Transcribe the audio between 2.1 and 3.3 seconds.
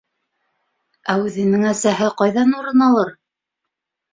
ҡайҙан урын алыр?